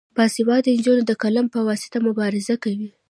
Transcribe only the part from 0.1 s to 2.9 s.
باسواده نجونې د قلم په واسطه مبارزه کوي.